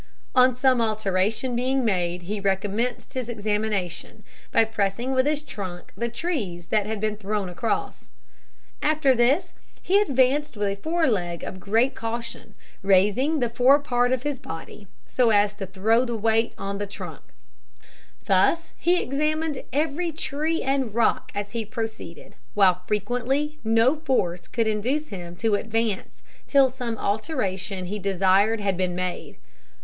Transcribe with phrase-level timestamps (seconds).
[0.33, 6.09] On some alteration being made he recommenced his examination, by pressing with his trunk the
[6.09, 8.07] trees that had been thrown across.
[8.81, 14.23] After this he advanced a fore leg with great caution, raising the fore part of
[14.23, 17.21] his body so as to throw the weight on the trunk.
[18.25, 24.65] Thus he examined every tree and rock as he proceeded, while frequently no force could
[24.65, 29.37] induce him to advance till some alteration he desired had been made.